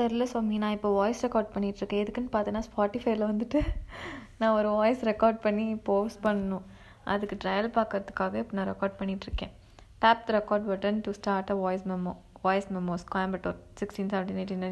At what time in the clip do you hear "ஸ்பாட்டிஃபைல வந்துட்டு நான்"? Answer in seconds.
2.68-4.54